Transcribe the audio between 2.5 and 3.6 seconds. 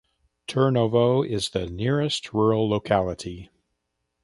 locality.